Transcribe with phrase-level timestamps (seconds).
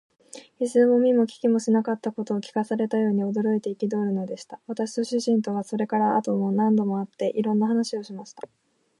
[0.59, 4.59] 一度も見も聞きもしなかったことを聞かされたように、驚いて憤るのでした。
[4.65, 8.49] 私と主人とは、それから後も何度も会って、いろんな話をしました。